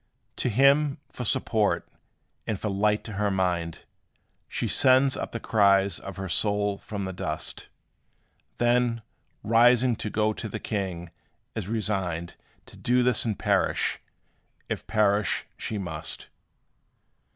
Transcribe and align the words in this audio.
To 0.37 0.49
him, 0.49 0.97
for 1.11 1.23
support, 1.25 1.87
and 2.47 2.59
for 2.59 2.69
light 2.71 3.03
to 3.03 3.11
her 3.13 3.29
mind, 3.29 3.81
She 4.47 4.67
sends 4.67 5.15
up 5.15 5.31
the 5.31 5.39
cries 5.39 5.99
of 5.99 6.17
her 6.17 6.27
soul 6.27 6.79
from 6.79 7.05
the 7.05 7.13
dust; 7.13 7.67
Then, 8.57 9.03
rising 9.43 9.95
to 9.97 10.09
go 10.09 10.33
to 10.33 10.49
the 10.49 10.57
king, 10.59 11.11
is 11.53 11.67
resigned 11.67 12.35
To 12.65 12.77
do 12.77 13.03
this 13.03 13.25
and 13.25 13.37
perish, 13.37 13.99
if 14.67 14.87
perish 14.87 15.45
she 15.55 15.77
must. 15.77 16.29